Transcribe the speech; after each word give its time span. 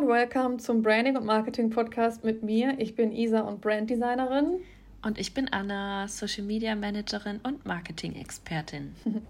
und 0.00 0.08
welcome 0.08 0.56
zum 0.56 0.82
Branding 0.82 1.14
und 1.18 1.26
Marketing 1.26 1.68
Podcast 1.68 2.24
mit 2.24 2.42
mir. 2.42 2.74
Ich 2.78 2.94
bin 2.94 3.12
Isa 3.12 3.40
und 3.40 3.60
Branddesignerin. 3.60 4.60
Und 5.04 5.18
ich 5.18 5.34
bin 5.34 5.52
Anna, 5.52 6.08
Social 6.08 6.44
Media 6.44 6.74
Managerin 6.74 7.38
und 7.42 7.66
Marketing-Expertin. 7.66 8.94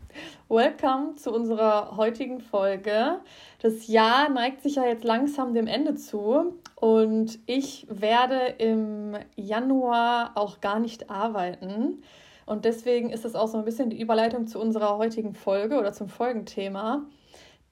Welcome 0.49 1.17
zu 1.17 1.33
unserer 1.33 1.97
heutigen 1.97 2.41
Folge. 2.41 3.19
Das 3.61 3.89
Jahr 3.89 4.29
neigt 4.29 4.63
sich 4.63 4.77
ja 4.77 4.87
jetzt 4.87 5.03
langsam 5.03 5.55
dem 5.55 5.67
Ende 5.67 5.97
zu 5.97 6.55
und 6.77 7.41
ich 7.47 7.89
werde 7.91 8.55
im 8.59 9.17
Januar 9.35 10.33
auch 10.37 10.61
gar 10.61 10.79
nicht 10.79 11.11
arbeiten. 11.11 12.05
Und 12.47 12.65
deswegen 12.65 13.11
ist 13.11 13.25
das 13.25 13.35
auch 13.35 13.49
so 13.49 13.59
ein 13.59 13.65
bisschen 13.65 13.91
die 13.91 14.01
Überleitung 14.01 14.47
zu 14.47 14.61
unserer 14.61 14.99
heutigen 14.99 15.35
Folge 15.35 15.81
oder 15.81 15.93
zum 15.93 16.09
Folgenthema. 16.09 17.07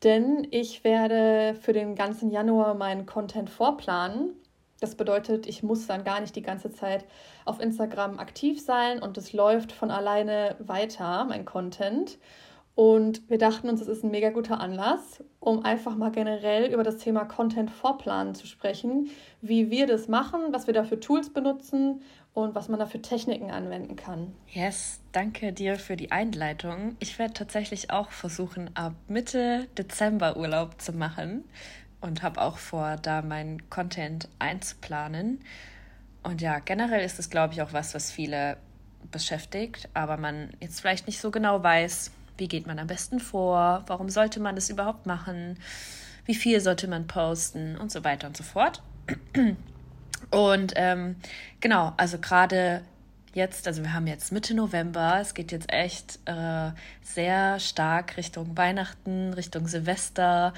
Denn 0.04 0.46
ich 0.50 0.84
werde 0.84 1.56
für 1.60 1.72
den 1.72 1.94
ganzen 1.94 2.30
Januar 2.30 2.74
meinen 2.74 3.06
Content 3.06 3.50
vorplanen. 3.50 4.30
Das 4.80 4.94
bedeutet, 4.94 5.48
ich 5.48 5.64
muss 5.64 5.88
dann 5.88 6.04
gar 6.04 6.20
nicht 6.20 6.36
die 6.36 6.42
ganze 6.42 6.70
Zeit 6.70 7.04
auf 7.44 7.60
Instagram 7.60 8.18
aktiv 8.20 8.60
sein 8.60 9.02
und 9.02 9.18
es 9.18 9.32
läuft 9.32 9.72
von 9.72 9.90
alleine 9.90 10.54
weiter, 10.60 11.24
mein 11.24 11.44
Content. 11.44 12.18
Und 12.76 13.28
wir 13.28 13.38
dachten 13.38 13.68
uns, 13.68 13.80
es 13.80 13.88
ist 13.88 14.04
ein 14.04 14.12
mega 14.12 14.30
guter 14.30 14.60
Anlass, 14.60 15.24
um 15.40 15.64
einfach 15.64 15.96
mal 15.96 16.12
generell 16.12 16.72
über 16.72 16.84
das 16.84 16.98
Thema 16.98 17.24
Content 17.24 17.72
vorplanen 17.72 18.36
zu 18.36 18.46
sprechen, 18.46 19.10
wie 19.40 19.68
wir 19.68 19.88
das 19.88 20.06
machen, 20.06 20.52
was 20.52 20.68
wir 20.68 20.74
da 20.74 20.84
für 20.84 21.00
Tools 21.00 21.32
benutzen 21.32 22.02
und 22.42 22.54
was 22.54 22.68
man 22.68 22.78
da 22.78 22.86
für 22.86 23.02
Techniken 23.02 23.50
anwenden 23.50 23.96
kann. 23.96 24.34
Yes, 24.48 25.00
danke 25.12 25.52
dir 25.52 25.76
für 25.76 25.96
die 25.96 26.12
Einleitung. 26.12 26.96
Ich 27.00 27.18
werde 27.18 27.34
tatsächlich 27.34 27.90
auch 27.90 28.10
versuchen, 28.10 28.70
ab 28.76 28.94
Mitte 29.08 29.66
Dezember 29.76 30.36
Urlaub 30.36 30.80
zu 30.80 30.92
machen 30.92 31.44
und 32.00 32.22
habe 32.22 32.40
auch 32.40 32.58
vor, 32.58 32.96
da 32.96 33.22
meinen 33.22 33.68
Content 33.70 34.28
einzuplanen. 34.38 35.40
Und 36.22 36.40
ja, 36.40 36.58
generell 36.60 37.04
ist 37.04 37.18
es, 37.18 37.30
glaube 37.30 37.54
ich, 37.54 37.62
auch 37.62 37.72
was, 37.72 37.94
was 37.94 38.10
viele 38.10 38.56
beschäftigt, 39.10 39.88
aber 39.94 40.16
man 40.16 40.50
jetzt 40.60 40.80
vielleicht 40.80 41.06
nicht 41.06 41.20
so 41.20 41.30
genau 41.30 41.62
weiß, 41.62 42.10
wie 42.36 42.48
geht 42.48 42.66
man 42.66 42.78
am 42.78 42.86
besten 42.86 43.20
vor, 43.20 43.84
warum 43.86 44.10
sollte 44.10 44.40
man 44.40 44.54
das 44.54 44.70
überhaupt 44.70 45.06
machen, 45.06 45.58
wie 46.24 46.34
viel 46.34 46.60
sollte 46.60 46.88
man 46.88 47.06
posten 47.06 47.76
und 47.76 47.90
so 47.90 48.04
weiter 48.04 48.26
und 48.26 48.36
so 48.36 48.44
fort. 48.44 48.82
Und 50.30 50.74
ähm, 50.76 51.16
genau, 51.60 51.92
also 51.96 52.18
gerade 52.18 52.82
jetzt, 53.34 53.66
also 53.66 53.82
wir 53.82 53.92
haben 53.92 54.06
jetzt 54.06 54.32
Mitte 54.32 54.54
November, 54.54 55.18
es 55.20 55.34
geht 55.34 55.52
jetzt 55.52 55.72
echt 55.72 56.18
äh, 56.26 56.70
sehr 57.02 57.58
stark 57.60 58.16
Richtung 58.16 58.56
Weihnachten, 58.56 59.32
Richtung 59.32 59.66
Silvester, 59.68 60.52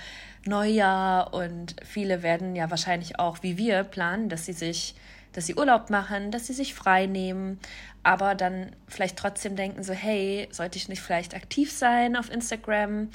Neujahr 0.45 1.35
und 1.35 1.77
viele 1.85 2.23
werden 2.23 2.57
ja 2.57 2.71
wahrscheinlich 2.71 3.19
auch 3.19 3.43
wie 3.43 3.59
wir 3.59 3.85
planen, 3.85 4.29
dass 4.29 4.47
sie 4.47 4.53
sich, 4.53 4.95
dass 5.33 5.47
sie 5.47 5.55
Urlaub 5.55 5.91
machen, 5.91 6.31
dass 6.31 6.47
sie 6.47 6.55
sich 6.55 6.75
frei 6.75 7.07
nehmen, 7.07 7.61
aber 8.03 8.35
dann 8.35 8.71
vielleicht 8.89 9.19
trotzdem 9.19 9.57
denken 9.57 9.83
so, 9.83 9.93
hey, 9.93 10.49
sollte 10.51 10.79
ich 10.79 10.89
nicht 10.89 11.03
vielleicht 11.03 11.35
aktiv 11.35 11.71
sein 11.71 12.17
auf 12.17 12.31
Instagram? 12.31 13.11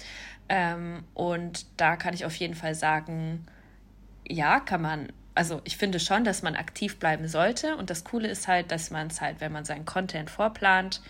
Ähm, 0.47 1.03
und 1.16 1.66
da 1.78 1.95
kann 1.95 2.14
ich 2.14 2.25
auf 2.25 2.36
jeden 2.36 2.53
Fall 2.53 2.75
sagen, 2.75 3.45
ja, 4.28 4.59
kann 4.59 4.81
man 4.81 5.12
also 5.36 5.61
ich 5.66 5.78
finde 5.78 6.00
schon, 6.00 6.23
dass 6.23 6.41
man 6.41 6.55
aktiv 6.55 6.97
bleiben 6.97 7.28
sollte. 7.28 7.75
Und 7.75 7.89
das 7.89 8.05
Coole 8.05 8.30
ist 8.30 8.47
halt, 8.47 8.72
dass 8.72 8.89
man 8.89 9.08
es 9.08 9.22
halt, 9.22 9.41
wenn 9.41 9.52
man 9.52 9.66
seinen 9.66 9.86
Content 9.86 10.30
vorplant, 10.30 11.02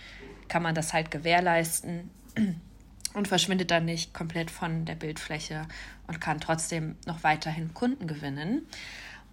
kann 0.48 0.64
man 0.64 0.76
das 0.76 0.94
halt 0.94 1.12
gewährleisten 1.12 2.10
und 3.14 3.28
verschwindet 3.28 3.72
dann 3.72 3.86
nicht 3.86 4.14
komplett 4.14 4.52
von 4.52 4.86
der 4.86 4.96
Bildfläche 4.96 5.68
und 6.08 6.20
kann 6.20 6.40
trotzdem 6.40 6.96
noch 7.06 7.24
weiterhin 7.24 7.74
Kunden 7.74 8.08
gewinnen. 8.08 8.68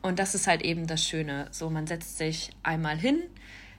Und 0.02 0.18
das 0.18 0.34
ist 0.34 0.46
halt 0.46 0.62
eben 0.62 0.86
das 0.86 1.04
Schöne. 1.04 1.48
So, 1.50 1.70
man 1.70 1.86
setzt 1.86 2.18
sich 2.18 2.50
einmal 2.62 2.98
hin, 2.98 3.22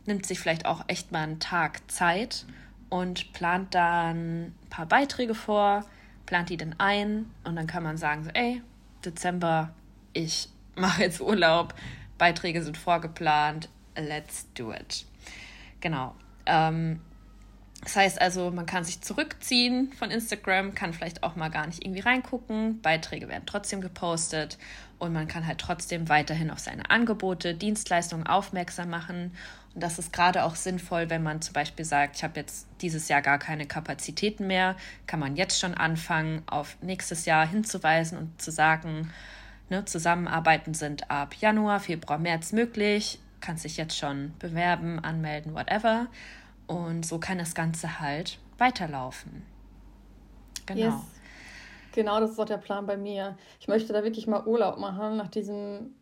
nimmt 0.06 0.26
sich 0.26 0.40
vielleicht 0.40 0.66
auch 0.66 0.84
echt 0.88 1.12
mal 1.12 1.24
einen 1.24 1.40
Tag 1.40 1.80
Zeit 1.92 2.46
und 2.90 3.34
plant 3.34 3.76
dann 3.76 4.46
ein 4.46 4.70
paar 4.70 4.86
Beiträge 4.88 5.36
vor, 5.36 5.86
plant 6.26 6.50
die 6.50 6.58
dann 6.58 6.76
ein 6.80 7.30
und 7.44 7.56
dann 7.56 7.68
kann 7.68 7.84
man 7.84 7.98
sagen, 7.98 8.24
so, 8.24 8.30
ey, 8.34 8.62
Dezember, 9.04 9.74
ich 10.14 10.50
mache 10.76 11.04
jetzt 11.04 11.22
Urlaub, 11.22 11.74
Beiträge 12.18 12.64
sind 12.64 12.78
vorgeplant, 12.78 13.70
let's 13.96 14.48
do 14.54 14.72
it. 14.72 15.06
Genau. 15.82 16.16
Ähm, 16.46 17.02
das 17.84 17.98
heißt 17.98 18.22
also, 18.22 18.50
man 18.50 18.66
kann 18.66 18.86
sich 18.86 19.02
zurückziehen 19.02 19.92
von 19.92 20.10
Instagram, 20.10 20.74
kann 20.74 20.94
vielleicht 20.94 21.22
auch 21.22 21.36
mal 21.36 21.50
gar 21.50 21.68
nicht 21.68 21.84
irgendwie 21.84 22.00
reingucken. 22.00 22.82
Beiträge 22.82 23.28
werden 23.28 23.44
trotzdem 23.46 23.82
gepostet 23.82 24.58
und 25.00 25.12
man 25.12 25.28
kann 25.28 25.46
halt 25.46 25.60
trotzdem 25.60 26.08
weiterhin 26.08 26.50
auf 26.50 26.60
seine 26.60 26.90
Angebote, 26.90 27.56
Dienstleistungen 27.56 28.26
aufmerksam 28.26 28.90
machen. 28.90 29.34
Und 29.74 29.84
das 29.84 30.00
ist 30.00 30.14
gerade 30.14 30.46
auch 30.46 30.56
sinnvoll, 30.56 31.10
wenn 31.10 31.24
man 31.24 31.42
zum 31.42 31.54
Beispiel 31.54 31.84
sagt, 31.84 32.16
ich 32.16 32.24
habe 32.24 32.40
jetzt 32.40 32.68
dieses 32.80 33.10
Jahr 33.10 33.22
gar 33.22 33.38
keine 33.38 33.66
Kapazitäten 33.66 34.48
mehr, 34.48 34.78
kann 35.06 35.20
man 35.20 35.36
jetzt 35.36 35.60
schon 35.60 35.74
anfangen, 35.74 36.44
auf 36.46 36.78
nächstes 36.82 37.26
Jahr 37.26 37.46
hinzuweisen 37.46 38.18
und 38.18 38.42
zu 38.42 38.52
sagen, 38.52 39.12
Ne, 39.74 39.86
Zusammenarbeiten 39.86 40.76
sind 40.76 41.10
ab 41.10 41.34
Januar, 41.34 41.80
Februar, 41.80 42.20
März 42.20 42.52
möglich. 42.52 43.20
Kannst 43.42 43.64
dich 43.64 43.76
jetzt 43.76 43.98
schon 43.98 44.32
bewerben, 44.38 45.00
anmelden, 45.00 45.56
whatever. 45.56 46.10
Und 46.68 47.08
so 47.08 47.18
kann 47.18 47.40
das 47.40 47.56
Ganze 47.56 48.00
halt 48.00 48.38
weiterlaufen. 48.60 49.42
Genau. 50.68 50.80
Yes. 50.80 50.94
Genau, 51.94 52.20
das 52.20 52.30
ist 52.30 52.40
auch 52.40 52.46
der 52.46 52.60
Plan 52.60 52.86
bei 52.86 52.98
mir. 52.98 53.36
Ich 53.60 53.68
möchte 53.68 53.94
da 53.94 54.04
wirklich 54.04 54.28
mal 54.28 54.46
Urlaub 54.46 54.78
machen 54.78 55.18
nach 55.18 55.30
diesem 55.30 55.96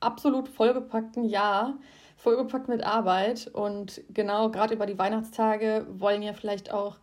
absolut 0.00 0.48
vollgepackten 0.48 1.24
Jahr, 1.26 1.74
vollgepackt 2.16 2.68
mit 2.68 2.84
Arbeit. 2.84 3.48
Und 3.48 4.00
genau, 4.08 4.50
gerade 4.50 4.72
über 4.72 4.86
die 4.86 4.98
Weihnachtstage 4.98 5.86
wollen 5.90 6.22
ja 6.22 6.32
vielleicht 6.32 6.72
auch 6.72 6.96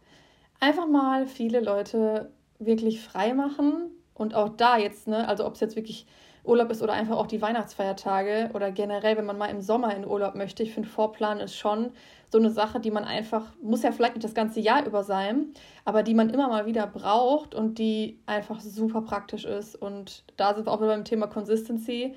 einfach 0.59 0.87
mal 0.87 1.27
viele 1.27 1.59
Leute 1.59 2.31
wirklich 2.57 3.01
frei 3.01 3.35
machen 3.35 3.91
und 4.13 4.35
auch 4.35 4.49
da 4.49 4.77
jetzt, 4.77 5.07
ne, 5.07 5.27
also 5.27 5.45
ob 5.45 5.55
es 5.55 5.59
jetzt 5.59 5.75
wirklich 5.75 6.05
Urlaub 6.43 6.71
ist 6.71 6.81
oder 6.81 6.93
einfach 6.93 7.17
auch 7.17 7.27
die 7.27 7.41
Weihnachtsfeiertage 7.41 8.49
oder 8.53 8.71
generell, 8.71 9.17
wenn 9.17 9.25
man 9.25 9.37
mal 9.37 9.47
im 9.47 9.61
Sommer 9.61 9.95
in 9.95 10.07
Urlaub 10.07 10.35
möchte, 10.35 10.63
ich 10.63 10.73
finde, 10.73 10.89
Vorplan 10.89 11.39
ist 11.39 11.55
schon 11.55 11.91
so 12.31 12.39
eine 12.39 12.49
Sache, 12.49 12.79
die 12.79 12.91
man 12.91 13.03
einfach, 13.03 13.45
muss 13.61 13.83
ja 13.83 13.91
vielleicht 13.91 14.15
nicht 14.15 14.23
das 14.23 14.33
ganze 14.33 14.59
Jahr 14.59 14.85
über 14.85 15.03
sein, 15.03 15.53
aber 15.85 16.01
die 16.01 16.13
man 16.13 16.29
immer 16.29 16.47
mal 16.47 16.65
wieder 16.65 16.87
braucht 16.87 17.53
und 17.53 17.77
die 17.77 18.19
einfach 18.25 18.59
super 18.61 19.01
praktisch 19.01 19.45
ist. 19.45 19.75
Und 19.75 20.23
da 20.37 20.55
sind 20.55 20.65
wir 20.65 20.71
auch 20.71 20.79
wieder 20.79 20.91
beim 20.93 21.05
Thema 21.05 21.27
Consistency. 21.27 22.15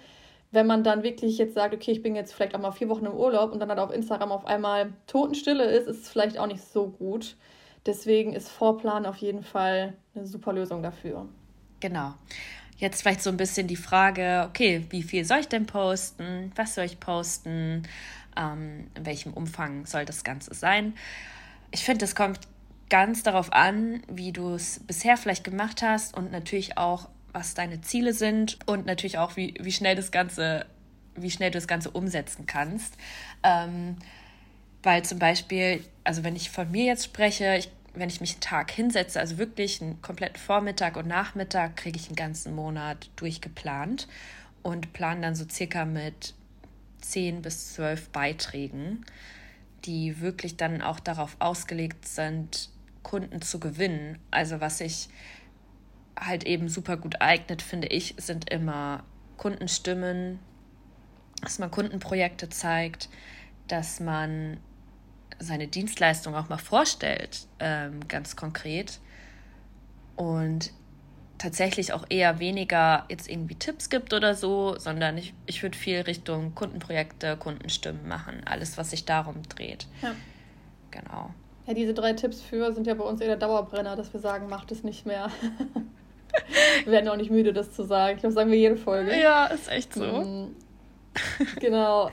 Wenn 0.53 0.69
man 0.69 0.85
dann 0.85 1.03
wirklich 1.03 1.37
jetzt 1.37 1.55
sagt, 1.55 1.75
okay, 1.75 1.91
ich 1.91 2.01
bin 2.01 2.15
jetzt 2.15 2.33
vielleicht 2.33 2.55
auch 2.55 2.61
mal 2.61 2.71
vier 2.71 2.89
Wochen 2.89 3.07
im 3.07 3.15
Urlaub 3.15 3.53
und 3.53 3.59
dann 3.59 3.69
halt 3.69 3.81
auf 3.81 3.93
Instagram 3.93 4.31
auf 4.31 4.47
einmal 4.47 4.93
Totenstille 5.09 5.65
ist, 5.65 5.89
ist 5.89 6.03
es 6.03 6.09
vielleicht 6.09 6.39
auch 6.39 6.47
nicht 6.47 6.63
so 6.63 6.87
gut. 6.87 7.37
Deswegen 7.85 8.33
ist 8.33 8.49
Vorplan 8.49 9.05
auf 9.05 9.17
jeden 9.17 9.43
Fall 9.43 9.95
eine 10.15 10.27
super 10.27 10.53
Lösung 10.53 10.83
dafür. 10.83 11.27
Genau. 11.85 12.15
Jetzt 12.79 13.03
vielleicht 13.03 13.21
so 13.23 13.29
ein 13.29 13.37
bisschen 13.37 13.67
die 13.67 13.77
Frage, 13.77 14.47
okay, 14.49 14.87
wie 14.89 15.03
viel 15.03 15.27
soll 15.27 15.41
ich 15.41 15.49
denn 15.49 15.67
posten? 15.67 16.51
Was 16.57 16.75
soll 16.75 16.87
ich 16.87 16.99
posten? 16.99 17.83
Ähm, 18.39 18.87
in 18.95 19.05
welchem 19.05 19.35
Umfang 19.35 19.85
soll 19.85 20.07
das 20.07 20.25
Ganze 20.25 20.55
sein? 20.55 20.95
Ich 21.73 21.85
finde, 21.85 22.07
es 22.07 22.15
kommt 22.15 22.41
ganz 22.89 23.23
darauf 23.23 23.53
an, 23.53 24.03
wie 24.09 24.33
du 24.33 24.55
es 24.55 24.81
bisher 24.87 25.19
vielleicht 25.19 25.45
gemacht 25.45 25.83
hast 25.83 26.17
und 26.17 26.33
natürlich 26.33 26.79
auch, 26.79 27.11
was 27.35 27.53
deine 27.53 27.83
Ziele 27.83 28.15
sind 28.15 28.59
und 28.65 28.87
natürlich 28.87 29.19
auch, 29.19 29.37
wie, 29.37 29.53
wie 29.61 29.73
schnell 29.73 29.95
das 29.95 30.11
Ganze, 30.11 30.65
wie 31.17 31.31
schnell 31.31 31.51
du 31.51 31.59
das 31.59 31.69
Ganze 31.69 31.91
umsetzen 31.91 32.47
kannst. 32.47 32.97
Ähm, 33.43 33.97
weil 34.83 35.05
zum 35.05 35.19
Beispiel, 35.19 35.85
also 36.03 36.25
wenn 36.25 36.35
ich 36.35 36.49
von 36.49 36.71
mir 36.71 36.87
jetzt 36.87 37.05
spreche, 37.05 37.57
ich 37.59 37.71
wenn 37.95 38.09
ich 38.09 38.21
mich 38.21 38.33
einen 38.33 38.41
Tag 38.41 38.71
hinsetze, 38.71 39.21
also 39.21 39.39
wirklich 39.39 39.81
einen 39.81 40.03
kompletten 40.03 40.37
Vormittag 40.37 40.97
und 40.97 41.07
Nachmittag, 41.07 41.77
kriege 41.77 41.99
ich 41.99 42.09
einen 42.09 42.17
ganzen 42.17 42.55
Monat 42.55 43.09
durchgeplant 43.17 44.09
und 44.63 44.93
plane 44.93 45.21
dann 45.21 45.35
so 45.35 45.45
circa 45.49 45.85
mit 45.85 46.35
zehn 47.01 47.43
bis 47.43 47.75
zwölf 47.75 48.09
Beiträgen, 48.09 49.05
die 49.85 50.21
wirklich 50.21 50.57
dann 50.57 50.83
auch 50.83 50.99
darauf 50.99 51.37
ausgelegt 51.39 52.07
sind, 52.09 52.71
Kunden 53.03 53.43
zu 53.43 53.61
gewinnen. 53.61 54.19
Also 54.31 54.61
was 54.61 54.79
sich 54.79 55.09
halt 56.19 56.45
eben 56.45 56.69
super 56.69 56.97
gut 56.97 57.21
eignet, 57.21 57.63
finde 57.63 57.89
ich, 57.89 58.15
sind 58.19 58.51
immer 58.51 59.05
Kundenstimmen, 59.37 60.39
dass 61.43 61.59
man 61.59 61.71
Kundenprojekte 61.71 62.49
zeigt, 62.49 63.09
dass 63.69 64.01
man 64.01 64.59
seine 65.39 65.69
Dienstleistung 65.69 66.35
auch 66.35 66.49
mal 66.49 66.59
vorstellt, 66.59 67.47
ähm, 67.59 68.07
ganz 68.09 68.37
konkret. 68.37 69.01
Und 70.17 70.71
tatsächlich 71.39 71.93
auch 71.93 72.05
eher 72.09 72.39
weniger 72.39 73.05
jetzt 73.09 73.29
irgendwie 73.29 73.57
Tipps 73.57 73.91
gibt 73.91 74.13
oder 74.13 74.35
so, 74.35 74.77
sondern 74.79 75.19
ich, 75.19 75.35
ich 75.47 75.63
würde 75.63 75.77
viel 75.77 76.01
Richtung 76.01 76.55
Kundenprojekte, 76.55 77.37
Kundenstimmen 77.37 78.07
machen, 78.09 78.43
alles, 78.45 78.79
was 78.79 78.91
sich 78.91 79.05
darum 79.05 79.43
dreht. 79.49 79.87
Ja. 80.03 80.15
Genau. 80.91 81.31
Ja, 81.67 81.75
diese 81.75 81.95
drei 81.95 82.13
Tipps 82.13 82.41
für 82.41 82.73
sind 82.73 82.87
ja 82.87 82.95
bei 82.95 83.05
uns 83.05 83.21
eher 83.21 83.29
der 83.29 83.37
Dauerbrenner, 83.37 83.97
dass 83.97 84.13
wir 84.13 84.21
sagen, 84.21 84.49
macht 84.49 84.71
es 84.71 84.85
nicht 84.85 85.07
mehr. 85.07 85.31
wir 86.85 86.93
werden 86.93 87.09
auch 87.09 87.17
nicht 87.17 87.31
müde, 87.31 87.53
das 87.53 87.73
zu 87.73 87.85
sagen. 87.85 88.15
Ich 88.15 88.21
glaube, 88.21 88.35
sagen 88.35 88.51
wir 88.51 88.59
jede 88.59 88.77
Folge. 88.77 89.19
Ja, 89.19 89.47
ist 89.47 89.69
echt 89.71 89.95
so. 89.95 90.51
Genau. 91.61 92.11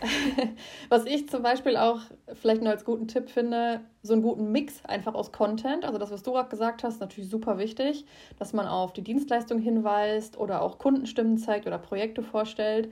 Was 0.89 1.06
ich 1.06 1.30
zum 1.30 1.44
Beispiel 1.44 1.77
auch 1.77 2.00
vielleicht 2.33 2.62
nur 2.62 2.71
als 2.71 2.86
guten 2.86 3.07
Tipp 3.07 3.30
finde, 3.30 3.81
so 4.03 4.13
einen 4.13 4.21
guten 4.21 4.51
Mix 4.51 4.83
einfach 4.86 5.13
aus 5.13 5.31
Content. 5.31 5.86
Also 5.86 5.98
das, 5.98 6.12
was 6.12 6.24
du 6.24 6.31
gerade 6.31 6.50
gesagt 6.50 6.83
hast, 6.83 7.00
natürlich 7.00 7.30
super 7.30 7.57
wichtig, 7.57 8.06
dass 8.39 8.53
man 8.53 8.68
auf 8.68 8.94
die 8.94 9.03
Dienstleistung 9.03 9.59
hinweist 9.59 10.38
oder 10.38 10.62
auch 10.62 10.77
Kundenstimmen 10.77 11.38
zeigt 11.38 11.68
oder 11.68 11.77
Projekte 11.77 12.24
vorstellt. 12.24 12.92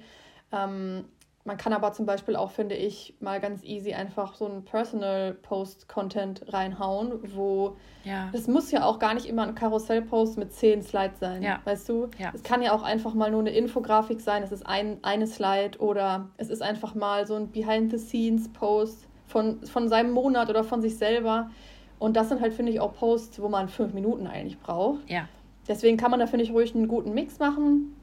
Ähm, 0.51 1.05
man 1.49 1.57
kann 1.57 1.73
aber 1.73 1.93
zum 1.93 2.05
Beispiel 2.05 2.35
auch, 2.35 2.51
finde 2.51 2.75
ich, 2.75 3.15
mal 3.19 3.39
ganz 3.39 3.63
easy 3.63 3.95
einfach 3.95 4.35
so 4.35 4.45
einen 4.45 4.65
Personal-Post-Content 4.65 6.53
reinhauen, 6.53 7.13
wo 7.33 7.75
ja. 8.03 8.29
das 8.31 8.47
muss 8.47 8.69
ja 8.69 8.85
auch 8.85 8.99
gar 8.99 9.15
nicht 9.15 9.25
immer 9.25 9.47
ein 9.47 9.55
Karussell-Post 9.55 10.37
mit 10.37 10.53
zehn 10.53 10.83
Slides 10.83 11.19
sein, 11.19 11.41
ja. 11.41 11.59
weißt 11.63 11.89
du? 11.89 12.07
Ja. 12.19 12.31
Es 12.35 12.43
kann 12.43 12.61
ja 12.61 12.71
auch 12.71 12.83
einfach 12.83 13.15
mal 13.15 13.31
nur 13.31 13.39
eine 13.39 13.49
Infografik 13.49 14.21
sein, 14.21 14.43
es 14.43 14.51
ist 14.51 14.63
ein, 14.67 14.99
eine 15.01 15.25
Slide 15.25 15.79
oder 15.79 16.29
es 16.37 16.51
ist 16.51 16.61
einfach 16.61 16.93
mal 16.93 17.25
so 17.25 17.33
ein 17.33 17.49
Behind-the-Scenes-Post 17.49 19.07
von, 19.25 19.63
von 19.63 19.89
seinem 19.89 20.11
Monat 20.11 20.51
oder 20.51 20.63
von 20.63 20.83
sich 20.83 20.99
selber. 20.99 21.49
Und 21.97 22.15
das 22.15 22.29
sind 22.29 22.41
halt, 22.41 22.53
finde 22.53 22.71
ich, 22.71 22.79
auch 22.79 22.93
Posts, 22.93 23.41
wo 23.41 23.49
man 23.49 23.69
fünf 23.69 23.95
Minuten 23.95 24.27
eigentlich 24.27 24.59
braucht. 24.59 25.09
Ja. 25.09 25.27
Deswegen 25.67 25.97
kann 25.97 26.11
man 26.11 26.19
da, 26.19 26.27
finde 26.27 26.45
ich, 26.45 26.51
ruhig 26.51 26.75
einen 26.75 26.87
guten 26.87 27.15
Mix 27.15 27.39
machen 27.39 27.95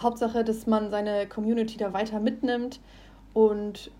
Hauptsache, 0.00 0.44
dass 0.44 0.66
man 0.66 0.90
seine 0.90 1.26
Community 1.26 1.76
da 1.76 1.92
weiter 1.92 2.20
mitnimmt 2.20 2.80
und 3.34 3.90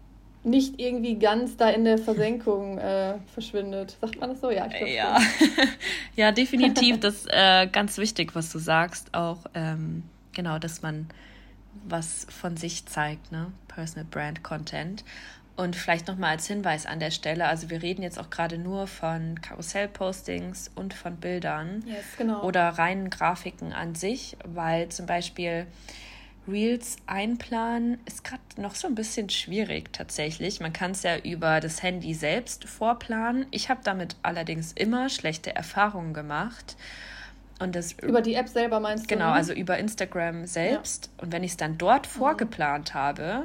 nicht 0.44 0.80
irgendwie 0.80 1.18
ganz 1.18 1.56
da 1.56 1.70
in 1.70 1.84
der 1.84 1.98
Versenkung 1.98 2.78
äh, 2.78 3.14
verschwindet. 3.32 3.96
Sagt 4.00 4.20
man 4.20 4.30
das 4.30 4.40
so? 4.40 4.50
Ja, 4.50 4.66
ich 4.66 4.76
glaube 4.76 4.92
ja. 4.92 5.20
ja, 6.16 6.32
definitiv. 6.32 6.92
Das 7.00 7.14
ist 7.14 7.28
äh, 7.30 7.66
ganz 7.66 7.98
wichtig, 7.98 8.34
was 8.34 8.50
du 8.52 8.58
sagst. 8.58 9.14
Auch 9.14 9.38
ähm, 9.54 10.02
genau, 10.32 10.58
dass 10.58 10.82
man 10.82 11.06
was 11.84 12.26
von 12.28 12.56
sich 12.56 12.86
zeigt, 12.86 13.32
ne? 13.32 13.52
Personal 13.68 14.06
Brand 14.10 14.42
Content. 14.42 15.04
Und 15.54 15.76
vielleicht 15.76 16.08
nochmal 16.08 16.30
als 16.30 16.46
Hinweis 16.46 16.86
an 16.86 16.98
der 16.98 17.10
Stelle, 17.10 17.46
also 17.46 17.68
wir 17.68 17.82
reden 17.82 18.02
jetzt 18.02 18.18
auch 18.18 18.30
gerade 18.30 18.56
nur 18.56 18.86
von 18.86 19.40
Karussell-Postings 19.42 20.70
und 20.74 20.94
von 20.94 21.16
Bildern 21.16 21.84
yes, 21.86 22.04
genau. 22.16 22.42
oder 22.42 22.70
reinen 22.70 23.10
Grafiken 23.10 23.74
an 23.74 23.94
sich, 23.94 24.36
weil 24.44 24.88
zum 24.88 25.04
Beispiel 25.04 25.66
Reels 26.48 26.96
einplanen 27.06 27.98
ist 28.06 28.24
gerade 28.24 28.42
noch 28.56 28.74
so 28.74 28.88
ein 28.88 28.94
bisschen 28.94 29.28
schwierig 29.28 29.92
tatsächlich. 29.92 30.60
Man 30.60 30.72
kann 30.72 30.92
es 30.92 31.02
ja 31.02 31.16
über 31.18 31.60
das 31.60 31.82
Handy 31.82 32.14
selbst 32.14 32.64
vorplanen. 32.64 33.46
Ich 33.50 33.68
habe 33.68 33.80
damit 33.84 34.16
allerdings 34.22 34.72
immer 34.72 35.08
schlechte 35.08 35.54
Erfahrungen 35.54 36.14
gemacht. 36.14 36.76
Und 37.60 37.76
das, 37.76 37.92
über 37.92 38.22
die 38.22 38.34
App 38.34 38.48
selber 38.48 38.80
meinst 38.80 39.04
du? 39.04 39.14
Genau, 39.14 39.30
also 39.30 39.52
über 39.52 39.78
Instagram 39.78 40.46
selbst. 40.46 41.10
Ja. 41.16 41.22
Und 41.22 41.32
wenn 41.32 41.44
ich 41.44 41.52
es 41.52 41.56
dann 41.56 41.78
dort 41.78 42.06
mhm. 42.06 42.18
vorgeplant 42.18 42.94
habe, 42.94 43.44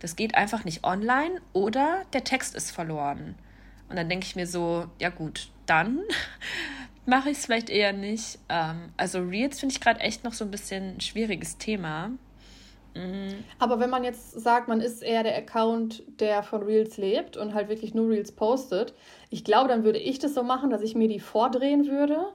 das 0.00 0.16
geht 0.16 0.34
einfach 0.34 0.64
nicht 0.64 0.84
online 0.84 1.40
oder 1.52 2.02
der 2.12 2.24
Text 2.24 2.54
ist 2.54 2.70
verloren. 2.70 3.34
Und 3.88 3.96
dann 3.96 4.08
denke 4.08 4.26
ich 4.26 4.36
mir 4.36 4.46
so, 4.46 4.86
ja 5.00 5.10
gut, 5.10 5.48
dann 5.66 6.00
mache 7.06 7.30
ich 7.30 7.38
es 7.38 7.46
vielleicht 7.46 7.70
eher 7.70 7.92
nicht. 7.92 8.38
Ähm, 8.48 8.90
also 8.96 9.20
Reels 9.20 9.60
finde 9.60 9.74
ich 9.74 9.80
gerade 9.80 10.00
echt 10.00 10.24
noch 10.24 10.32
so 10.32 10.44
ein 10.44 10.50
bisschen 10.50 10.96
ein 10.96 11.00
schwieriges 11.00 11.58
Thema. 11.58 12.10
Mhm. 12.94 13.44
Aber 13.58 13.78
wenn 13.78 13.90
man 13.90 14.04
jetzt 14.04 14.32
sagt, 14.40 14.68
man 14.68 14.80
ist 14.80 15.02
eher 15.02 15.22
der 15.22 15.36
Account, 15.36 16.02
der 16.20 16.42
von 16.42 16.62
Reels 16.62 16.96
lebt 16.96 17.36
und 17.36 17.54
halt 17.54 17.68
wirklich 17.68 17.94
nur 17.94 18.10
Reels 18.10 18.32
postet, 18.32 18.94
ich 19.30 19.44
glaube, 19.44 19.68
dann 19.68 19.84
würde 19.84 19.98
ich 19.98 20.18
das 20.18 20.34
so 20.34 20.42
machen, 20.42 20.70
dass 20.70 20.82
ich 20.82 20.94
mir 20.94 21.08
die 21.08 21.20
vordrehen 21.20 21.86
würde 21.86 22.32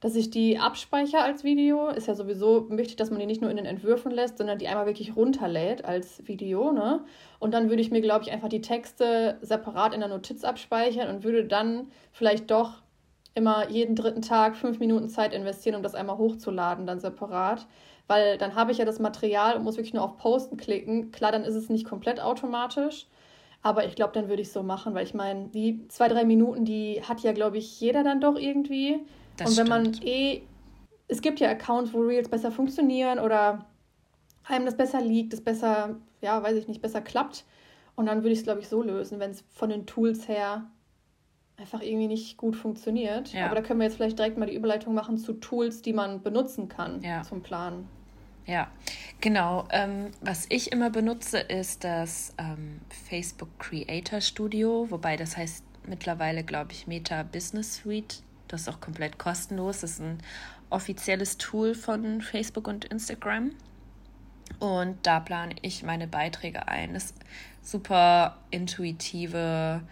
dass 0.00 0.14
ich 0.14 0.30
die 0.30 0.58
abspeichere 0.58 1.22
als 1.22 1.44
Video. 1.44 1.88
Ist 1.88 2.06
ja 2.06 2.14
sowieso 2.14 2.68
wichtig, 2.70 2.96
dass 2.96 3.10
man 3.10 3.18
die 3.18 3.26
nicht 3.26 3.40
nur 3.40 3.50
in 3.50 3.56
den 3.56 3.66
Entwürfen 3.66 4.12
lässt, 4.12 4.38
sondern 4.38 4.58
die 4.58 4.68
einmal 4.68 4.86
wirklich 4.86 5.16
runterlädt 5.16 5.84
als 5.84 6.26
Video. 6.26 6.72
Ne? 6.72 7.04
Und 7.38 7.52
dann 7.52 7.68
würde 7.68 7.82
ich 7.82 7.90
mir, 7.90 8.00
glaube 8.00 8.24
ich, 8.24 8.30
einfach 8.30 8.48
die 8.48 8.60
Texte 8.60 9.38
separat 9.40 9.94
in 9.94 10.00
der 10.00 10.08
Notiz 10.08 10.44
abspeichern 10.44 11.08
und 11.08 11.24
würde 11.24 11.44
dann 11.44 11.88
vielleicht 12.12 12.50
doch 12.50 12.82
immer 13.34 13.68
jeden 13.70 13.96
dritten 13.96 14.22
Tag 14.22 14.56
fünf 14.56 14.78
Minuten 14.78 15.08
Zeit 15.08 15.32
investieren, 15.32 15.76
um 15.76 15.82
das 15.82 15.94
einmal 15.94 16.18
hochzuladen, 16.18 16.86
dann 16.86 17.00
separat. 17.00 17.66
Weil 18.06 18.38
dann 18.38 18.54
habe 18.54 18.72
ich 18.72 18.78
ja 18.78 18.84
das 18.84 19.00
Material 19.00 19.56
und 19.56 19.64
muss 19.64 19.76
wirklich 19.76 19.94
nur 19.94 20.04
auf 20.04 20.16
Posten 20.16 20.56
klicken. 20.56 21.10
Klar, 21.12 21.32
dann 21.32 21.44
ist 21.44 21.54
es 21.54 21.68
nicht 21.68 21.86
komplett 21.86 22.20
automatisch. 22.20 23.06
Aber 23.62 23.84
ich 23.84 23.96
glaube, 23.96 24.12
dann 24.12 24.28
würde 24.28 24.42
ich 24.42 24.52
so 24.52 24.62
machen, 24.62 24.94
weil 24.94 25.04
ich 25.04 25.14
meine, 25.14 25.48
die 25.48 25.86
zwei, 25.88 26.08
drei 26.08 26.24
Minuten, 26.24 26.64
die 26.64 27.02
hat 27.02 27.20
ja, 27.20 27.32
glaube 27.32 27.58
ich, 27.58 27.80
jeder 27.80 28.04
dann 28.04 28.20
doch 28.20 28.36
irgendwie. 28.36 29.00
Das 29.38 29.50
und 29.50 29.56
wenn 29.56 29.66
stimmt. 29.66 30.00
man 30.00 30.06
eh, 30.06 30.42
es 31.08 31.22
gibt 31.22 31.40
ja 31.40 31.48
Accounts, 31.50 31.92
wo 31.92 32.00
Reels 32.00 32.28
besser 32.28 32.52
funktionieren 32.52 33.18
oder 33.18 33.66
einem 34.44 34.66
das 34.66 34.76
besser 34.76 35.00
liegt, 35.00 35.32
das 35.32 35.40
besser, 35.40 35.96
ja, 36.20 36.42
weiß 36.42 36.56
ich 36.56 36.68
nicht, 36.68 36.82
besser 36.82 37.00
klappt. 37.00 37.44
Und 37.96 38.06
dann 38.06 38.18
würde 38.18 38.30
ich 38.30 38.38
es, 38.38 38.44
glaube 38.44 38.60
ich, 38.60 38.68
so 38.68 38.82
lösen, 38.82 39.18
wenn 39.18 39.30
es 39.30 39.44
von 39.50 39.70
den 39.70 39.86
Tools 39.86 40.28
her 40.28 40.66
einfach 41.56 41.82
irgendwie 41.82 42.06
nicht 42.06 42.36
gut 42.36 42.54
funktioniert. 42.54 43.32
Ja. 43.32 43.46
Aber 43.46 43.56
da 43.56 43.62
können 43.62 43.80
wir 43.80 43.86
jetzt 43.86 43.96
vielleicht 43.96 44.18
direkt 44.18 44.38
mal 44.38 44.46
die 44.46 44.54
Überleitung 44.54 44.94
machen 44.94 45.18
zu 45.18 45.32
Tools, 45.32 45.82
die 45.82 45.92
man 45.92 46.22
benutzen 46.22 46.68
kann 46.68 47.02
ja. 47.02 47.22
zum 47.22 47.42
Planen. 47.42 47.88
Ja, 48.46 48.68
genau. 49.20 49.66
Ähm, 49.70 50.06
was 50.20 50.46
ich 50.48 50.72
immer 50.72 50.90
benutze, 50.90 51.38
ist 51.38 51.84
das 51.84 52.32
ähm, 52.38 52.80
Facebook 52.88 53.50
Creator 53.58 54.20
Studio, 54.20 54.86
wobei 54.90 55.16
das 55.16 55.36
heißt 55.36 55.64
mittlerweile, 55.86 56.44
glaube 56.44 56.72
ich, 56.72 56.86
Meta 56.86 57.24
Business 57.24 57.76
Suite. 57.76 58.22
Das 58.48 58.62
ist 58.62 58.68
auch 58.68 58.80
komplett 58.80 59.18
kostenlos. 59.18 59.80
Das 59.80 59.92
ist 59.92 60.00
ein 60.00 60.18
offizielles 60.70 61.38
Tool 61.38 61.74
von 61.74 62.20
Facebook 62.20 62.66
und 62.66 62.84
Instagram. 62.86 63.52
Und 64.58 65.06
da 65.06 65.20
plane 65.20 65.54
ich 65.62 65.82
meine 65.82 66.08
Beiträge 66.08 66.68
ein. 66.68 66.94
Das 66.94 67.06
ist 67.06 67.14
super 67.62 68.38
intuitive 68.50 69.82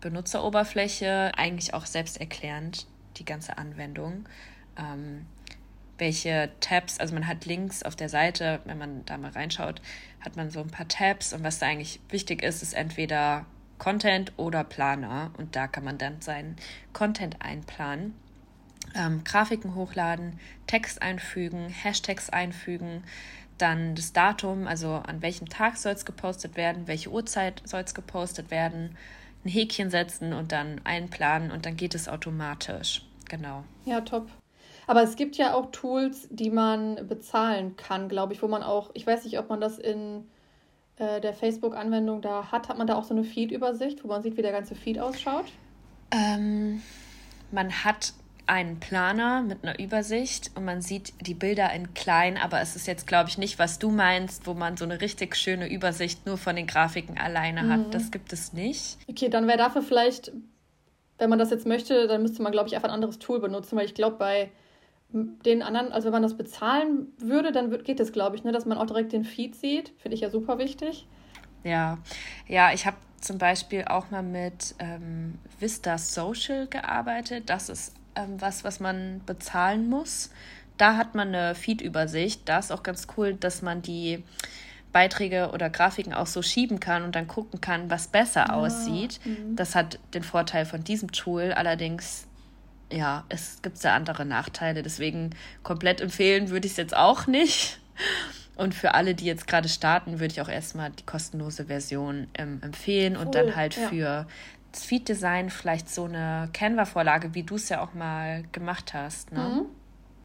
Benutzeroberfläche, 0.00 1.32
eigentlich 1.36 1.74
auch 1.74 1.86
selbsterklärend, 1.86 2.86
die 3.16 3.24
ganze 3.24 3.58
Anwendung. 3.58 4.28
Ähm, 4.78 5.26
welche 5.98 6.50
Tabs, 6.60 7.00
also 7.00 7.14
man 7.14 7.26
hat 7.26 7.46
links 7.46 7.82
auf 7.82 7.96
der 7.96 8.08
Seite, 8.08 8.60
wenn 8.64 8.78
man 8.78 9.04
da 9.06 9.16
mal 9.16 9.30
reinschaut, 9.30 9.80
hat 10.20 10.36
man 10.36 10.50
so 10.50 10.60
ein 10.60 10.68
paar 10.70 10.88
Tabs 10.88 11.32
und 11.32 11.42
was 11.42 11.58
da 11.58 11.66
eigentlich 11.66 12.00
wichtig 12.10 12.42
ist, 12.42 12.62
ist 12.62 12.74
entweder 12.74 13.46
Content 13.78 14.32
oder 14.36 14.64
Planer 14.64 15.30
und 15.38 15.56
da 15.56 15.66
kann 15.66 15.84
man 15.84 15.98
dann 15.98 16.20
seinen 16.20 16.56
Content 16.92 17.36
einplanen. 17.40 18.14
Ähm, 18.94 19.24
Grafiken 19.24 19.74
hochladen, 19.74 20.38
Text 20.66 21.02
einfügen, 21.02 21.68
Hashtags 21.68 22.30
einfügen, 22.30 23.02
dann 23.58 23.94
das 23.94 24.12
Datum, 24.12 24.66
also 24.66 24.92
an 24.94 25.22
welchem 25.22 25.48
Tag 25.48 25.76
soll 25.76 25.92
es 25.92 26.04
gepostet 26.04 26.56
werden, 26.56 26.86
welche 26.86 27.10
Uhrzeit 27.10 27.62
soll 27.64 27.80
es 27.80 27.94
gepostet 27.94 28.50
werden, 28.50 28.96
ein 29.44 29.48
Häkchen 29.48 29.90
setzen 29.90 30.32
und 30.32 30.52
dann 30.52 30.80
einplanen 30.84 31.50
und 31.50 31.66
dann 31.66 31.76
geht 31.76 31.94
es 31.94 32.08
automatisch. 32.08 33.02
Genau. 33.28 33.64
Ja, 33.84 34.00
top. 34.00 34.28
Aber 34.86 35.02
es 35.02 35.16
gibt 35.16 35.36
ja 35.36 35.54
auch 35.54 35.72
Tools, 35.72 36.28
die 36.30 36.50
man 36.50 37.08
bezahlen 37.08 37.76
kann, 37.76 38.08
glaube 38.08 38.32
ich, 38.32 38.42
wo 38.42 38.48
man 38.48 38.62
auch, 38.62 38.90
ich 38.94 39.06
weiß 39.06 39.24
nicht, 39.24 39.38
ob 39.38 39.48
man 39.48 39.60
das 39.60 39.78
in 39.78 40.28
äh, 40.98 41.20
der 41.20 41.34
Facebook-Anwendung 41.34 42.22
da 42.22 42.50
hat, 42.50 42.68
hat 42.68 42.78
man 42.78 42.86
da 42.86 42.96
auch 42.96 43.04
so 43.04 43.14
eine 43.14 43.24
Feed-Übersicht, 43.24 44.02
wo 44.02 44.08
man 44.08 44.22
sieht, 44.22 44.36
wie 44.36 44.42
der 44.42 44.52
ganze 44.52 44.74
Feed 44.74 44.98
ausschaut? 44.98 45.46
Ähm, 46.10 46.82
man 47.50 47.84
hat 47.84 48.14
einen 48.46 48.78
Planer 48.78 49.42
mit 49.42 49.62
einer 49.62 49.78
Übersicht 49.78 50.52
und 50.54 50.64
man 50.64 50.80
sieht 50.80 51.12
die 51.20 51.34
Bilder 51.34 51.72
in 51.72 51.94
klein, 51.94 52.36
aber 52.36 52.60
es 52.60 52.76
ist 52.76 52.86
jetzt, 52.86 53.06
glaube 53.06 53.28
ich, 53.28 53.38
nicht, 53.38 53.58
was 53.58 53.78
du 53.78 53.90
meinst, 53.90 54.46
wo 54.46 54.54
man 54.54 54.76
so 54.76 54.84
eine 54.84 55.00
richtig 55.00 55.36
schöne 55.36 55.68
Übersicht 55.68 56.26
nur 56.26 56.38
von 56.38 56.54
den 56.54 56.66
Grafiken 56.66 57.18
alleine 57.18 57.64
mhm. 57.64 57.72
hat. 57.72 57.94
Das 57.94 58.10
gibt 58.10 58.32
es 58.32 58.52
nicht. 58.52 58.98
Okay, 59.08 59.28
dann 59.28 59.48
wäre 59.48 59.58
dafür 59.58 59.82
vielleicht, 59.82 60.32
wenn 61.18 61.28
man 61.28 61.38
das 61.38 61.50
jetzt 61.50 61.66
möchte, 61.66 62.06
dann 62.06 62.22
müsste 62.22 62.42
man, 62.42 62.52
glaube 62.52 62.68
ich, 62.68 62.76
einfach 62.76 62.88
ein 62.88 62.94
anderes 62.94 63.18
Tool 63.18 63.40
benutzen, 63.40 63.76
weil 63.76 63.86
ich 63.86 63.94
glaube, 63.94 64.16
bei 64.16 64.50
den 65.08 65.62
anderen, 65.62 65.92
also 65.92 66.06
wenn 66.06 66.12
man 66.12 66.22
das 66.22 66.36
bezahlen 66.36 67.08
würde, 67.18 67.52
dann 67.52 67.70
wird, 67.70 67.84
geht 67.84 68.00
es, 68.00 68.12
glaube 68.12 68.36
ich, 68.36 68.44
ne, 68.44 68.52
dass 68.52 68.66
man 68.66 68.78
auch 68.78 68.86
direkt 68.86 69.12
den 69.12 69.24
Feed 69.24 69.54
sieht. 69.54 69.92
Finde 69.98 70.14
ich 70.14 70.20
ja 70.20 70.30
super 70.30 70.58
wichtig. 70.58 71.06
Ja, 71.64 71.98
ja, 72.46 72.72
ich 72.72 72.86
habe 72.86 72.96
zum 73.20 73.38
Beispiel 73.38 73.84
auch 73.86 74.10
mal 74.10 74.22
mit 74.22 74.74
ähm, 74.78 75.38
Vista 75.58 75.98
Social 75.98 76.66
gearbeitet. 76.66 77.48
Das 77.50 77.68
ist 77.68 77.94
ähm, 78.14 78.40
was, 78.40 78.64
was 78.64 78.80
man 78.80 79.20
bezahlen 79.26 79.88
muss. 79.88 80.30
Da 80.76 80.96
hat 80.96 81.14
man 81.14 81.28
eine 81.28 81.54
Feed-Übersicht. 81.54 82.42
Da 82.48 82.58
ist 82.58 82.70
auch 82.70 82.82
ganz 82.82 83.06
cool, 83.16 83.34
dass 83.34 83.62
man 83.62 83.82
die 83.82 84.22
Beiträge 84.92 85.50
oder 85.52 85.70
Grafiken 85.70 86.14
auch 86.14 86.26
so 86.26 86.42
schieben 86.42 86.80
kann 86.80 87.02
und 87.02 87.14
dann 87.14 87.26
gucken 87.26 87.60
kann, 87.60 87.90
was 87.90 88.08
besser 88.08 88.46
ja. 88.48 88.54
aussieht. 88.54 89.20
Mhm. 89.24 89.56
Das 89.56 89.74
hat 89.74 89.98
den 90.14 90.22
Vorteil 90.22 90.66
von 90.66 90.84
diesem 90.84 91.12
Tool. 91.12 91.52
Allerdings 91.52 92.25
ja, 92.92 93.24
es 93.28 93.62
gibt 93.62 93.82
ja 93.82 93.94
andere 93.94 94.24
Nachteile. 94.24 94.82
Deswegen 94.82 95.30
komplett 95.62 96.00
empfehlen 96.00 96.50
würde 96.50 96.66
ich 96.66 96.72
es 96.72 96.76
jetzt 96.76 96.96
auch 96.96 97.26
nicht. 97.26 97.80
Und 98.56 98.74
für 98.74 98.94
alle, 98.94 99.14
die 99.14 99.26
jetzt 99.26 99.46
gerade 99.46 99.68
starten, 99.68 100.12
würde 100.18 100.32
ich 100.32 100.40
auch 100.40 100.48
erstmal 100.48 100.90
die 100.90 101.04
kostenlose 101.04 101.66
Version 101.66 102.26
ähm, 102.34 102.60
empfehlen 102.62 103.16
cool, 103.16 103.26
und 103.26 103.34
dann 103.34 103.54
halt 103.54 103.76
ja. 103.76 103.88
für 103.88 104.26
das 104.72 104.84
Feed-Design 104.84 105.50
vielleicht 105.50 105.90
so 105.90 106.04
eine 106.04 106.48
Canva-Vorlage, 106.52 107.34
wie 107.34 107.42
du 107.42 107.56
es 107.56 107.68
ja 107.68 107.82
auch 107.82 107.94
mal 107.94 108.44
gemacht 108.52 108.94
hast. 108.94 109.32
Ne? 109.32 109.40
Mhm. 109.40 109.66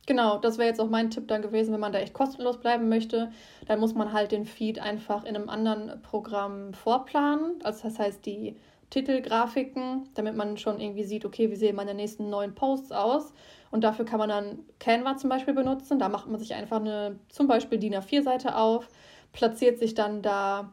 Genau, 0.07 0.39
das 0.39 0.57
wäre 0.57 0.67
jetzt 0.67 0.81
auch 0.81 0.89
mein 0.89 1.09
Tipp 1.09 1.27
dann 1.27 1.41
gewesen, 1.41 1.73
wenn 1.73 1.79
man 1.79 1.93
da 1.93 1.99
echt 1.99 2.13
kostenlos 2.13 2.59
bleiben 2.59 2.89
möchte. 2.89 3.31
Dann 3.67 3.79
muss 3.79 3.93
man 3.93 4.13
halt 4.13 4.31
den 4.31 4.45
Feed 4.45 4.79
einfach 4.79 5.23
in 5.23 5.35
einem 5.35 5.49
anderen 5.49 6.01
Programm 6.01 6.73
vorplanen. 6.73 7.61
Also 7.63 7.87
das 7.87 7.99
heißt 7.99 8.25
die 8.25 8.55
Titelgrafiken, 8.91 10.09
damit 10.13 10.35
man 10.35 10.57
schon 10.57 10.79
irgendwie 10.79 11.03
sieht, 11.03 11.25
okay, 11.25 11.49
wie 11.49 11.55
sehen 11.55 11.75
meine 11.75 11.95
nächsten 11.95 12.29
neuen 12.29 12.53
Posts 12.53 12.91
aus. 12.91 13.33
Und 13.71 13.83
dafür 13.83 14.05
kann 14.05 14.19
man 14.19 14.29
dann 14.29 14.59
Canva 14.79 15.17
zum 15.17 15.29
Beispiel 15.29 15.55
benutzen. 15.55 15.97
Da 15.97 16.09
macht 16.09 16.27
man 16.27 16.39
sich 16.39 16.53
einfach 16.53 16.79
eine 16.79 17.17
zum 17.29 17.47
Beispiel 17.47 17.79
DIN 17.79 17.95
A4-Seite 17.95 18.55
auf, 18.55 18.87
platziert 19.33 19.79
sich 19.79 19.95
dann 19.95 20.21
da 20.21 20.71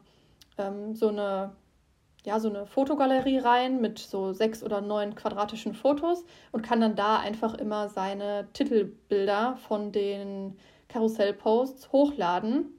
ähm, 0.57 0.93
so 0.93 1.07
eine 1.07 1.55
ja, 2.25 2.39
so 2.39 2.49
eine 2.49 2.65
Fotogalerie 2.65 3.39
rein 3.39 3.79
mit 3.79 3.97
so 3.97 4.33
sechs 4.33 4.61
oder 4.61 4.81
neun 4.81 5.15
quadratischen 5.15 5.73
Fotos 5.73 6.25
und 6.51 6.61
kann 6.61 6.81
dann 6.81 6.95
da 6.95 7.17
einfach 7.17 7.53
immer 7.53 7.87
seine 7.87 8.47
Titelbilder 8.53 9.57
von 9.67 9.91
den 9.91 10.57
Karussellposts 10.89 11.91
hochladen. 11.91 12.73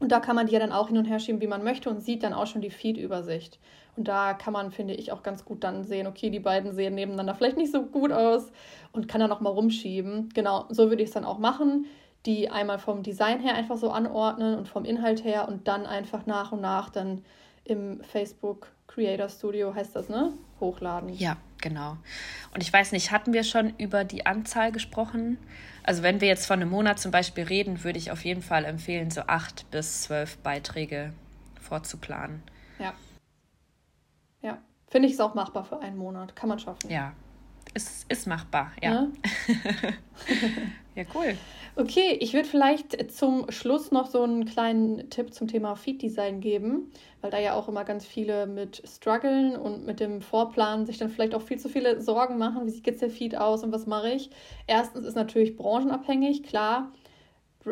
Und 0.00 0.10
da 0.10 0.18
kann 0.18 0.34
man 0.34 0.46
die 0.46 0.54
ja 0.54 0.58
dann 0.58 0.72
auch 0.72 0.88
hin 0.88 0.98
und 0.98 1.04
her 1.04 1.20
schieben, 1.20 1.40
wie 1.40 1.46
man 1.46 1.62
möchte 1.62 1.90
und 1.90 2.00
sieht 2.00 2.22
dann 2.22 2.32
auch 2.32 2.46
schon 2.46 2.62
die 2.62 2.70
Feed-Übersicht. 2.70 3.60
Und 3.96 4.08
da 4.08 4.34
kann 4.34 4.52
man, 4.52 4.70
finde 4.70 4.94
ich, 4.94 5.12
auch 5.12 5.22
ganz 5.22 5.44
gut 5.44 5.64
dann 5.64 5.84
sehen, 5.84 6.06
okay, 6.06 6.30
die 6.30 6.40
beiden 6.40 6.72
sehen 6.72 6.94
nebeneinander 6.94 7.34
vielleicht 7.34 7.56
nicht 7.56 7.72
so 7.72 7.82
gut 7.82 8.12
aus 8.12 8.50
und 8.92 9.08
kann 9.08 9.20
dann 9.20 9.32
auch 9.32 9.40
mal 9.40 9.50
rumschieben. 9.50 10.30
Genau, 10.34 10.66
so 10.68 10.88
würde 10.88 11.02
ich 11.02 11.08
es 11.08 11.14
dann 11.14 11.24
auch 11.24 11.38
machen. 11.38 11.86
Die 12.26 12.50
einmal 12.50 12.78
vom 12.78 13.02
Design 13.02 13.40
her 13.40 13.54
einfach 13.54 13.78
so 13.78 13.90
anordnen 13.90 14.56
und 14.58 14.68
vom 14.68 14.84
Inhalt 14.84 15.24
her 15.24 15.48
und 15.48 15.68
dann 15.68 15.86
einfach 15.86 16.26
nach 16.26 16.52
und 16.52 16.60
nach 16.60 16.90
dann 16.90 17.24
im 17.64 18.02
Facebook 18.02 18.68
Creator 18.86 19.28
Studio 19.28 19.74
heißt 19.74 19.94
das, 19.94 20.08
ne? 20.08 20.32
Hochladen. 20.58 21.10
Ja, 21.10 21.36
genau. 21.60 21.96
Und 22.54 22.62
ich 22.62 22.72
weiß 22.72 22.92
nicht, 22.92 23.10
hatten 23.10 23.32
wir 23.32 23.44
schon 23.44 23.72
über 23.78 24.04
die 24.04 24.26
Anzahl 24.26 24.72
gesprochen? 24.72 25.38
Also 25.82 26.02
wenn 26.02 26.20
wir 26.20 26.28
jetzt 26.28 26.46
von 26.46 26.60
einem 26.60 26.70
Monat 26.70 26.98
zum 26.98 27.10
Beispiel 27.10 27.44
reden, 27.44 27.84
würde 27.84 27.98
ich 27.98 28.10
auf 28.10 28.24
jeden 28.24 28.42
Fall 28.42 28.64
empfehlen, 28.64 29.10
so 29.10 29.22
acht 29.22 29.70
bis 29.70 30.02
zwölf 30.02 30.36
Beiträge 30.38 31.12
vorzuplanen. 31.60 32.42
Ja. 32.78 32.92
Finde 34.90 35.06
ich 35.06 35.14
es 35.14 35.20
auch 35.20 35.34
machbar 35.34 35.64
für 35.64 35.80
einen 35.80 35.96
Monat. 35.96 36.34
Kann 36.36 36.48
man 36.48 36.58
schaffen. 36.58 36.90
Ja. 36.90 37.12
Ist, 37.74 38.10
ist 38.10 38.26
machbar, 38.26 38.72
ja. 38.82 38.92
Ja, 38.92 39.08
ja 40.96 41.04
cool. 41.14 41.36
Okay, 41.76 42.16
ich 42.18 42.34
würde 42.34 42.48
vielleicht 42.48 43.12
zum 43.12 43.48
Schluss 43.52 43.92
noch 43.92 44.08
so 44.08 44.24
einen 44.24 44.44
kleinen 44.44 45.08
Tipp 45.08 45.32
zum 45.32 45.46
Thema 45.46 45.76
Feed-Design 45.76 46.40
geben, 46.40 46.90
weil 47.20 47.30
da 47.30 47.38
ja 47.38 47.54
auch 47.54 47.68
immer 47.68 47.84
ganz 47.84 48.04
viele 48.04 48.48
mit 48.48 48.82
strugglen 48.84 49.54
und 49.54 49.86
mit 49.86 50.00
dem 50.00 50.20
Vorplan 50.20 50.84
sich 50.84 50.98
dann 50.98 51.10
vielleicht 51.10 51.36
auch 51.36 51.42
viel 51.42 51.60
zu 51.60 51.68
viele 51.68 52.02
Sorgen 52.02 52.38
machen, 52.38 52.66
wie 52.66 52.70
sieht 52.70 52.88
jetzt 52.88 53.02
der 53.02 53.10
Feed 53.10 53.36
aus 53.36 53.62
und 53.62 53.70
was 53.70 53.86
mache 53.86 54.10
ich. 54.10 54.30
Erstens 54.66 55.06
ist 55.06 55.14
natürlich 55.14 55.56
branchenabhängig, 55.56 56.42
klar. 56.42 56.90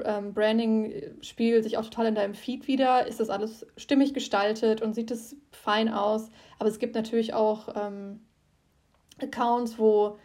Ähm, 0.05 0.35
Branding 0.35 0.93
spiegelt 1.23 1.65
sich 1.65 1.79
auch 1.79 1.85
total 1.85 2.07
in 2.07 2.15
deinem 2.15 2.35
Feed 2.35 2.69
wieder. 2.69 3.07
Ist 3.07 3.21
das 3.21 3.31
alles 3.31 3.67
stimmig 3.77 4.15
gestaltet 4.15 4.83
und 4.83 4.95
sieht 4.95 5.11
es 5.11 5.37
fein 5.51 5.89
aus? 5.89 6.31
Aber 6.59 6.69
es 6.69 6.79
gibt 6.79 6.95
natürlich 6.95 7.35
auch 7.35 7.69
ähm, 7.75 8.21
Accounts, 9.21 9.79
wo 9.79 10.19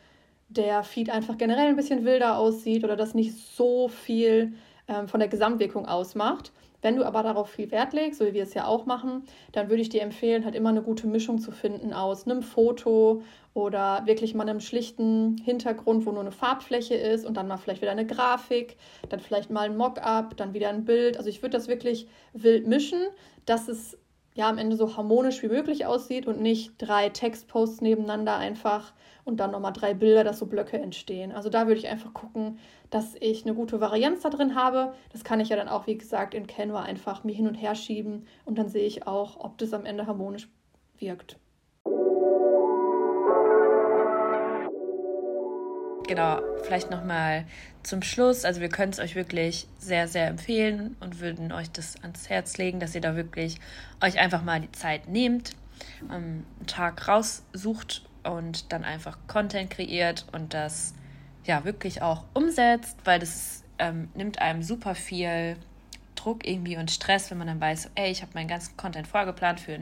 der 0.49 0.83
Feed 0.83 1.09
einfach 1.09 1.37
generell 1.37 1.67
ein 1.67 1.75
bisschen 1.75 2.05
wilder 2.05 2.37
aussieht 2.37 2.83
oder 2.83 2.95
das 2.95 3.13
nicht 3.13 3.33
so 3.33 3.87
viel 3.87 4.53
ähm, 4.87 5.07
von 5.07 5.19
der 5.19 5.29
Gesamtwirkung 5.29 5.85
ausmacht. 5.85 6.51
Wenn 6.83 6.97
du 6.97 7.05
aber 7.05 7.23
darauf 7.23 7.49
viel 7.49 7.71
Wert 7.71 7.93
legst, 7.93 8.19
so 8.19 8.25
wie 8.25 8.33
wir 8.33 8.43
es 8.43 8.53
ja 8.53 8.65
auch 8.65 8.85
machen, 8.85 9.23
dann 9.53 9.69
würde 9.69 9.81
ich 9.81 9.89
dir 9.89 10.03
empfehlen, 10.03 10.45
halt 10.45 10.53
immer 10.53 10.69
eine 10.69 10.83
gute 10.83 11.07
Mischung 11.07 11.39
zu 11.39 11.51
finden 11.51 11.93
aus 11.93 12.27
einem 12.27 12.43
Foto 12.43 13.23
oder 13.53 14.03
wirklich 14.05 14.35
mal 14.35 14.47
einem 14.47 14.59
schlichten 14.59 15.37
Hintergrund, 15.43 16.05
wo 16.05 16.11
nur 16.11 16.21
eine 16.21 16.31
Farbfläche 16.31 16.95
ist 16.95 17.25
und 17.25 17.37
dann 17.37 17.47
mal 17.47 17.57
vielleicht 17.57 17.81
wieder 17.81 17.91
eine 17.91 18.05
Grafik, 18.05 18.77
dann 19.09 19.19
vielleicht 19.19 19.49
mal 19.49 19.61
ein 19.69 19.77
Mockup, 19.77 20.35
dann 20.37 20.53
wieder 20.53 20.69
ein 20.69 20.85
Bild. 20.85 21.17
Also 21.17 21.29
ich 21.29 21.41
würde 21.41 21.57
das 21.57 21.67
wirklich 21.67 22.07
wild 22.33 22.67
mischen, 22.67 22.99
dass 23.45 23.67
es 23.67 23.97
ja 24.35 24.49
am 24.49 24.57
Ende 24.57 24.75
so 24.75 24.97
harmonisch 24.97 25.43
wie 25.43 25.47
möglich 25.47 25.85
aussieht 25.85 26.27
und 26.27 26.41
nicht 26.41 26.73
drei 26.77 27.09
Textposts 27.09 27.81
nebeneinander 27.81 28.37
einfach 28.37 28.93
und 29.25 29.39
dann 29.39 29.51
nochmal 29.51 29.73
drei 29.73 29.93
Bilder, 29.93 30.23
dass 30.23 30.39
so 30.39 30.45
Blöcke 30.45 30.77
entstehen. 30.77 31.31
Also 31.31 31.49
da 31.49 31.67
würde 31.67 31.79
ich 31.79 31.87
einfach 31.87 32.13
gucken, 32.13 32.59
dass 32.89 33.15
ich 33.19 33.45
eine 33.45 33.55
gute 33.55 33.79
Varianz 33.79 34.21
da 34.21 34.29
drin 34.29 34.55
habe. 34.55 34.93
Das 35.11 35.23
kann 35.23 35.39
ich 35.39 35.49
ja 35.49 35.55
dann 35.55 35.69
auch, 35.69 35.87
wie 35.87 35.97
gesagt, 35.97 36.33
in 36.33 36.47
Canva 36.47 36.81
einfach 36.81 37.23
mir 37.23 37.35
hin 37.35 37.47
und 37.47 37.55
her 37.55 37.75
schieben 37.75 38.27
und 38.45 38.57
dann 38.57 38.69
sehe 38.69 38.85
ich 38.85 39.07
auch, 39.07 39.39
ob 39.39 39.57
das 39.57 39.73
am 39.73 39.85
Ende 39.85 40.07
harmonisch 40.07 40.49
wirkt. 40.97 41.37
Genau, 46.13 46.43
vielleicht 46.61 46.91
nochmal 46.91 47.43
zum 47.81 48.03
Schluss. 48.03 48.45
Also 48.45 48.61
wir 48.61 48.69
können 48.69 48.91
es 48.91 48.99
euch 48.99 49.15
wirklich 49.15 49.65
sehr, 49.79 50.07
sehr 50.07 50.27
empfehlen 50.27 50.95
und 50.99 51.21
würden 51.21 51.51
euch 51.51 51.71
das 51.71 51.95
ans 52.03 52.29
Herz 52.29 52.55
legen, 52.59 52.79
dass 52.79 52.93
ihr 52.93 53.01
da 53.01 53.15
wirklich 53.15 53.59
euch 53.99 54.19
einfach 54.19 54.43
mal 54.43 54.61
die 54.61 54.71
Zeit 54.73 55.07
nehmt, 55.07 55.55
ähm, 56.11 56.45
einen 56.59 56.67
Tag 56.67 57.07
raussucht 57.07 58.07
und 58.21 58.71
dann 58.71 58.83
einfach 58.83 59.17
Content 59.25 59.71
kreiert 59.71 60.27
und 60.33 60.53
das 60.53 60.93
ja 61.45 61.65
wirklich 61.65 62.03
auch 62.03 62.25
umsetzt, 62.35 62.95
weil 63.05 63.17
das 63.17 63.63
ähm, 63.79 64.09
nimmt 64.13 64.37
einem 64.37 64.61
super 64.61 64.93
viel 64.93 65.57
Druck 66.23 66.47
irgendwie 66.47 66.77
und 66.77 66.89
Stress, 66.89 67.29
wenn 67.31 67.37
man 67.37 67.47
dann 67.47 67.59
weiß, 67.59 67.91
ey, 67.95 68.11
ich 68.11 68.21
habe 68.21 68.31
meinen 68.35 68.47
ganzen 68.47 68.77
Content 68.77 69.07
vorgeplant 69.07 69.59
für, 69.59 69.77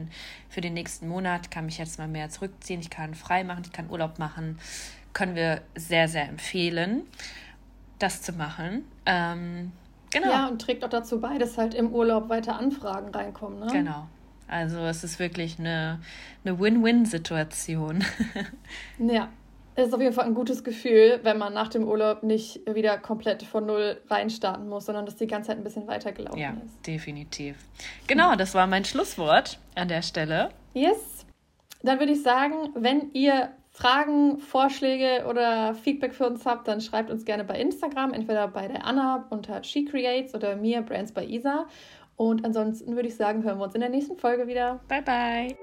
für 0.48 0.60
den 0.60 0.74
nächsten 0.74 1.08
Monat, 1.08 1.50
kann 1.50 1.66
mich 1.66 1.78
jetzt 1.78 1.98
mal 1.98 2.08
mehr 2.08 2.30
zurückziehen, 2.30 2.80
ich 2.80 2.90
kann 2.90 3.14
frei 3.14 3.44
machen, 3.44 3.62
ich 3.64 3.72
kann 3.72 3.90
Urlaub 3.90 4.18
machen, 4.18 4.58
können 5.12 5.34
wir 5.34 5.62
sehr, 5.76 6.08
sehr 6.08 6.28
empfehlen, 6.28 7.02
das 7.98 8.22
zu 8.22 8.32
machen. 8.32 8.84
Ähm, 9.06 9.72
genau. 10.10 10.30
Ja, 10.30 10.48
und 10.48 10.60
trägt 10.60 10.84
auch 10.84 10.90
dazu 10.90 11.20
bei, 11.20 11.38
dass 11.38 11.58
halt 11.58 11.74
im 11.74 11.92
Urlaub 11.92 12.28
weiter 12.28 12.58
Anfragen 12.58 13.10
reinkommen. 13.10 13.60
Ne? 13.60 13.66
Genau, 13.70 14.08
also 14.48 14.78
es 14.80 15.04
ist 15.04 15.18
wirklich 15.18 15.58
eine, 15.58 16.00
eine 16.44 16.58
Win-Win-Situation. 16.58 18.04
ja, 18.98 19.28
es 19.74 19.88
ist 19.88 19.94
auf 19.94 20.00
jeden 20.00 20.12
Fall 20.12 20.26
ein 20.26 20.34
gutes 20.34 20.64
Gefühl, 20.64 21.20
wenn 21.22 21.38
man 21.38 21.54
nach 21.54 21.68
dem 21.68 21.84
Urlaub 21.88 22.22
nicht 22.22 22.60
wieder 22.72 22.98
komplett 22.98 23.42
von 23.42 23.66
Null 23.66 24.00
reinstarten 24.08 24.68
muss, 24.68 24.86
sondern 24.86 25.06
dass 25.06 25.16
die 25.16 25.26
ganze 25.26 25.48
Zeit 25.48 25.58
ein 25.58 25.64
bisschen 25.64 25.86
weitergelaufen 25.86 26.38
ja, 26.38 26.50
ist. 26.50 26.86
Ja, 26.86 26.92
definitiv. 26.92 27.56
Genau, 28.06 28.36
das 28.36 28.54
war 28.54 28.66
mein 28.66 28.84
Schlusswort 28.84 29.58
an 29.74 29.88
der 29.88 30.02
Stelle. 30.02 30.50
Yes. 30.74 31.24
Dann 31.82 31.98
würde 31.98 32.12
ich 32.12 32.22
sagen, 32.22 32.70
wenn 32.74 33.10
ihr 33.12 33.50
Fragen, 33.70 34.38
Vorschläge 34.38 35.24
oder 35.26 35.74
Feedback 35.74 36.14
für 36.14 36.26
uns 36.26 36.44
habt, 36.44 36.68
dann 36.68 36.80
schreibt 36.82 37.10
uns 37.10 37.24
gerne 37.24 37.42
bei 37.42 37.58
Instagram, 37.58 38.12
entweder 38.12 38.46
bei 38.48 38.68
der 38.68 38.84
Anna 38.84 39.26
unter 39.30 39.64
She 39.64 39.86
Creates 39.86 40.34
oder 40.34 40.56
mir, 40.56 40.82
Brands 40.82 41.12
bei 41.12 41.24
Isa. 41.24 41.66
Und 42.16 42.44
ansonsten 42.44 42.94
würde 42.94 43.08
ich 43.08 43.16
sagen, 43.16 43.42
hören 43.42 43.58
wir 43.58 43.64
uns 43.64 43.74
in 43.74 43.80
der 43.80 43.90
nächsten 43.90 44.16
Folge 44.18 44.46
wieder. 44.46 44.80
Bye, 44.88 45.02
bye. 45.02 45.61